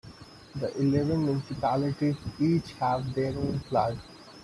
[0.55, 3.99] The eleven municipalities each have their own flag.